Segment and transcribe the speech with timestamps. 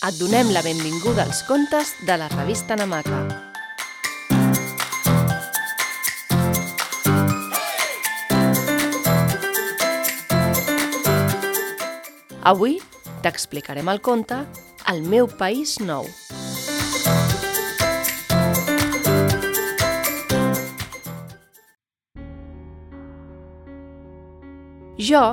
[0.00, 3.18] Et donem la benvinguda als contes de la revista Namaka.
[12.48, 12.78] Avui
[13.20, 14.40] t'explicarem el conte
[14.88, 16.08] El meu país nou.
[24.96, 25.24] Jo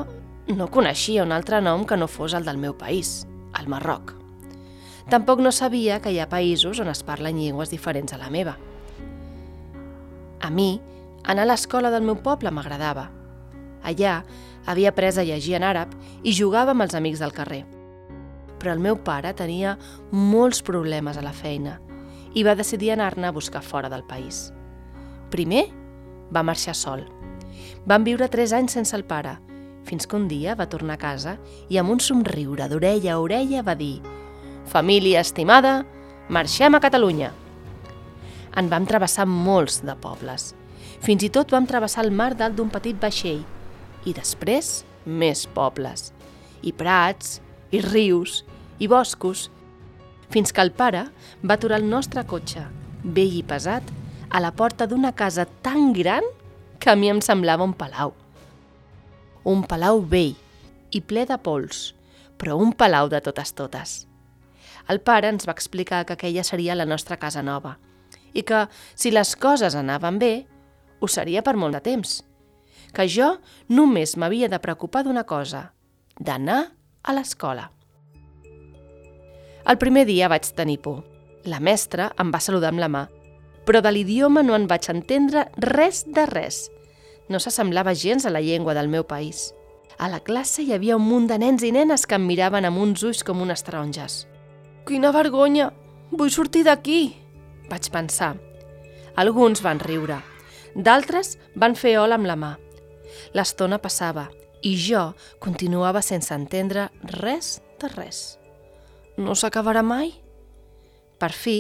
[0.52, 3.22] no coneixia un altre nom que no fos el del meu país,
[3.56, 4.27] el Marroc.
[5.08, 8.58] Tampoc no sabia que hi ha països on es parlen llengües diferents a la meva.
[10.44, 10.82] A mi,
[11.24, 13.06] anar a l'escola del meu poble m'agradava.
[13.88, 14.18] Allà
[14.68, 17.64] havia après a llegir en àrab i jugava amb els amics del carrer.
[18.60, 19.78] Però el meu pare tenia
[20.12, 21.78] molts problemes a la feina
[22.36, 24.52] i va decidir anar-ne a buscar fora del país.
[25.32, 25.70] Primer,
[26.36, 27.08] va marxar sol.
[27.88, 29.38] Van viure tres anys sense el pare,
[29.88, 31.38] fins que un dia va tornar a casa
[31.72, 34.02] i amb un somriure d'orella a orella va dir
[34.68, 35.86] «Família estimada,
[36.30, 37.32] marxem a Catalunya!»
[38.58, 40.54] En vam travessar molts de pobles.
[41.04, 43.44] Fins i tot vam travessar el mar dalt d'un petit vaixell.
[44.06, 46.12] I després, més pobles.
[46.62, 47.40] I prats,
[47.72, 48.44] i rius,
[48.80, 49.48] i boscos.
[50.34, 51.08] Fins que el pare
[51.44, 52.66] va aturar el nostre cotxe,
[53.04, 53.84] vell i pesat,
[54.30, 56.26] a la porta d'una casa tan gran
[56.80, 58.16] que a mi em semblava un palau
[59.48, 60.34] un palau vell
[60.92, 61.94] i ple de pols,
[62.36, 63.94] però un palau de totes totes.
[64.88, 67.78] El pare ens va explicar que aquella seria la nostra casa nova
[68.34, 70.34] i que, si les coses anaven bé,
[71.00, 72.22] ho seria per molt de temps.
[72.94, 73.38] Que jo
[73.68, 75.72] només m'havia de preocupar d'una cosa,
[76.20, 76.60] d'anar
[77.04, 77.72] a l'escola.
[79.68, 81.04] El primer dia vaig tenir por.
[81.44, 83.08] La mestra em va saludar amb la mà,
[83.66, 86.66] però de l'idioma no en vaig entendre res de res–
[87.30, 89.54] no s'assemblava gens a la llengua del meu país.
[89.98, 92.80] A la classe hi havia un munt de nens i nenes que em miraven amb
[92.80, 94.26] uns ulls com unes taronges.
[94.88, 95.68] Quina vergonya!
[96.16, 97.12] Vull sortir d'aquí!
[97.68, 98.38] Vaig pensar.
[99.20, 100.22] Alguns van riure.
[100.80, 102.54] D'altres van fer ol amb la mà.
[103.36, 104.30] L'estona passava
[104.64, 105.10] i jo
[105.44, 106.86] continuava sense entendre
[107.18, 108.38] res de res.
[109.20, 110.14] No s'acabarà mai?
[111.20, 111.58] Per fi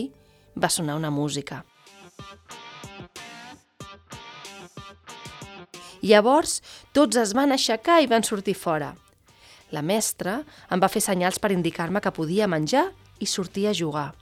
[0.55, 1.65] va sonar una música.
[5.99, 6.61] Llavors,
[6.95, 8.93] tots es van aixecar i van sortir fora.
[9.75, 10.37] La mestra
[10.71, 12.85] em va fer senyals per indicar-me que podia menjar
[13.19, 14.13] i sortir a jugar.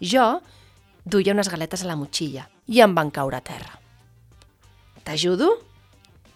[0.00, 0.40] Jo
[1.04, 3.78] duia unes galetes a la motxilla i em van caure a terra.
[5.04, 5.50] T'ajudo?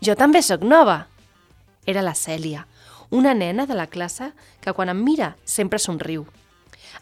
[0.05, 1.07] Jo també sóc nova.
[1.87, 2.67] Era la Cèlia,
[3.11, 6.27] una nena de la classe que quan em mira sempre somriu.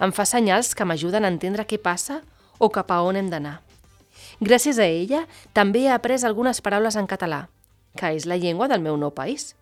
[0.01, 2.23] Em fa senyals que m'ajuden a entendre què passa
[2.59, 3.61] o cap a on hem d'anar.
[4.43, 7.47] Gràcies a ella, també he après algunes paraules en català,
[7.97, 9.55] que és la llengua del meu nou país.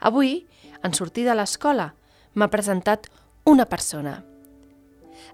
[0.00, 0.46] Avui,
[0.82, 1.92] en sortir de l'escola,
[2.34, 3.08] m'ha presentat
[3.44, 4.22] una persona.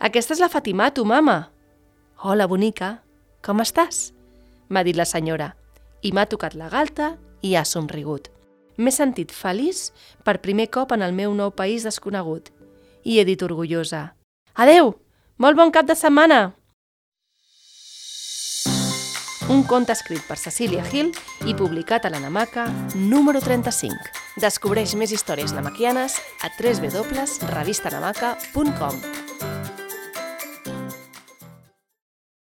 [0.00, 1.50] Aquesta és la Fatimà, tu mama.
[2.22, 3.00] Hola, bonica,
[3.44, 4.12] com estàs?
[4.68, 5.52] M'ha dit la senyora,
[6.02, 8.30] i m'ha tocat la galta i ha somrigut.
[8.78, 9.90] M'he sentit feliç
[10.24, 12.48] per primer cop en el meu nou país desconegut
[13.04, 14.14] i he dit orgullosa
[14.54, 14.94] Adeu!
[15.36, 16.52] Molt bon cap de setmana!
[19.52, 21.12] un conte escrit per Cecília Gil
[21.46, 23.96] i publicat a la Namaca número 35.
[24.40, 29.21] Descobreix més històries namaquianes a www.revistanamaca.com.